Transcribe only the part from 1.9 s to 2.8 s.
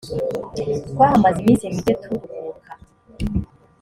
turuhuka.